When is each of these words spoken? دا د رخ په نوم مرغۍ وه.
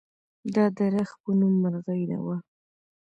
دا 0.55 0.65
د 0.77 0.79
رخ 0.93 1.09
په 1.21 1.29
نوم 1.39 1.53
مرغۍ 1.63 2.01
وه. 2.25 2.37